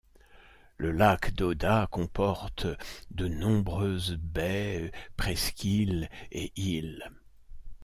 [0.77, 2.65] Le lac Doda comporte
[3.11, 7.03] de nombreuses baies, presqu’îles et îles.